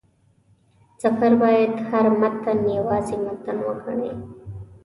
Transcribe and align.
مفسر 1.03 1.33
باید 1.41 1.73
هر 1.89 2.05
متن 2.21 2.59
یوازې 2.77 3.15
متن 3.25 3.57
وګڼي. 3.67 4.11